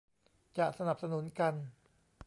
[0.57, 1.53] จะสนับสนุนกัน